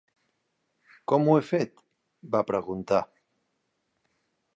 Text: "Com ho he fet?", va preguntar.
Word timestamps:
"Com 1.11 1.27
ho 1.27 1.35
he 1.41 1.43
fet?", 1.49 1.83
va 2.37 2.41
preguntar. 2.53 3.03